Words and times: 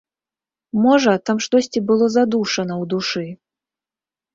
Можа, 0.85 1.11
там 1.31 1.37
штосьці 1.47 1.85
было 1.93 2.05
задушана 2.17 2.73
ў 2.83 2.95
душы? 2.99 3.27